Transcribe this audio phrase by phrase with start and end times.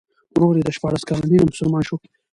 [0.33, 1.97] ورور یې د شپاړس کلنۍ نه مسلمان شو.